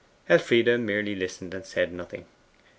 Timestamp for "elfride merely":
0.27-1.13